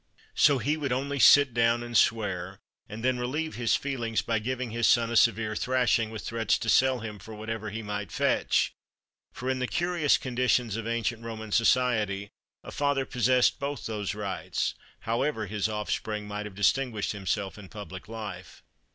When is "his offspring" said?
15.45-16.27